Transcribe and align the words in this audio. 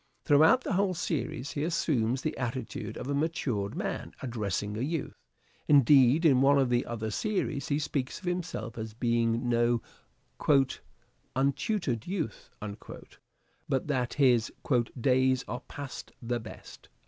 Throughout 0.25 0.61
the 0.63 0.73
whole 0.73 0.95
series 0.95 1.51
he 1.51 1.63
assumes 1.63 2.23
the 2.23 2.35
attitude 2.35 2.97
of 2.97 3.07
a 3.07 3.13
matured 3.13 3.75
man 3.75 4.15
addressing 4.23 4.75
a 4.75 4.81
youth. 4.81 5.21
Indeed, 5.67 6.25
in 6.25 6.41
one 6.41 6.57
of 6.57 6.71
the 6.71 6.87
other 6.87 7.11
series 7.11 7.67
he 7.67 7.77
speaks 7.77 8.17
of 8.17 8.25
himself 8.25 8.79
as 8.79 8.95
being 8.95 9.47
no" 9.47 9.79
untutor'd 11.35 12.07
youth," 12.07 12.49
but 13.69 13.87
that 13.89 14.15
his" 14.15 14.51
days 14.99 15.45
are 15.47 15.61
past 15.67 16.11
the 16.19 16.39
best." 16.39 16.89